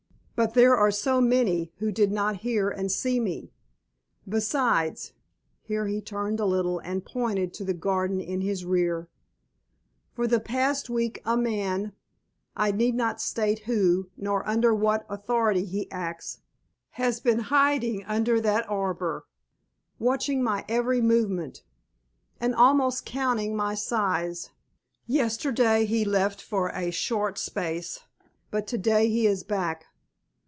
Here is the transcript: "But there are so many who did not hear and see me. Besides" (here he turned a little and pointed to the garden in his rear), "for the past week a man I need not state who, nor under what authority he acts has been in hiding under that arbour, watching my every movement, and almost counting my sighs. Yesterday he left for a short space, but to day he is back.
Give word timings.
"But 0.33 0.55
there 0.55 0.75
are 0.75 0.89
so 0.89 1.21
many 1.21 1.71
who 1.77 1.91
did 1.91 2.11
not 2.11 2.37
hear 2.37 2.67
and 2.71 2.91
see 2.91 3.19
me. 3.19 3.53
Besides" 4.27 5.13
(here 5.61 5.85
he 5.85 6.01
turned 6.01 6.39
a 6.39 6.47
little 6.47 6.79
and 6.79 7.05
pointed 7.05 7.53
to 7.53 7.63
the 7.63 7.75
garden 7.75 8.19
in 8.19 8.41
his 8.41 8.65
rear), 8.65 9.07
"for 10.15 10.25
the 10.25 10.39
past 10.39 10.89
week 10.89 11.21
a 11.25 11.37
man 11.37 11.93
I 12.55 12.71
need 12.71 12.95
not 12.95 13.21
state 13.21 13.59
who, 13.65 14.09
nor 14.17 14.43
under 14.49 14.73
what 14.73 15.05
authority 15.09 15.63
he 15.63 15.91
acts 15.91 16.39
has 16.93 17.19
been 17.19 17.37
in 17.37 17.43
hiding 17.43 18.03
under 18.05 18.41
that 18.41 18.67
arbour, 18.67 19.27
watching 19.99 20.41
my 20.41 20.65
every 20.67 21.01
movement, 21.01 21.61
and 22.39 22.55
almost 22.55 23.05
counting 23.05 23.55
my 23.55 23.75
sighs. 23.75 24.49
Yesterday 25.05 25.85
he 25.85 26.03
left 26.03 26.41
for 26.41 26.69
a 26.69 26.89
short 26.89 27.37
space, 27.37 27.99
but 28.49 28.65
to 28.65 28.79
day 28.79 29.07
he 29.07 29.27
is 29.27 29.43
back. 29.43 29.85